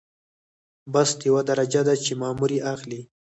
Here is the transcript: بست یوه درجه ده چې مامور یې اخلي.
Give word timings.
بست 0.93 1.17
یوه 1.29 1.41
درجه 1.49 1.81
ده 1.87 1.95
چې 2.03 2.11
مامور 2.21 2.51
یې 2.55 2.61
اخلي. 2.73 3.01